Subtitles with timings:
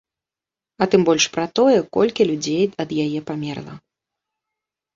[0.81, 3.79] А тым больш пра тое, колькі людзей ад яе памерла.